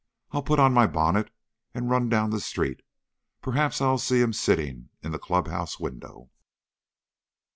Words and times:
I'll 0.31 0.41
put 0.41 0.57
on 0.59 0.73
my 0.73 0.87
bonnet 0.87 1.29
and 1.75 1.91
run 1.91 2.09
down 2.09 2.31
the 2.31 2.39
street. 2.39 2.81
Perhaps 3.39 3.81
I'll 3.81 3.99
see 3.99 4.19
him 4.19 4.33
sitting 4.33 4.89
in 5.03 5.11
the 5.11 5.19
club 5.19 5.47
house 5.47 5.79
window!" 5.79 6.31